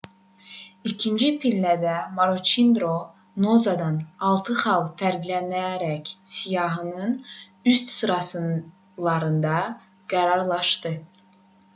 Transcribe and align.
i̇kinci 0.91 1.27
pillədə 1.41 1.97
maroçidro 2.19 2.93
noozadan 3.45 3.99
altı 4.31 4.55
xal 4.63 4.87
fərqlənərək 5.03 6.09
siyahının 6.37 7.15
üst 7.75 7.95
sıralarında 7.99 9.61
qərarlaşdı 10.17 10.97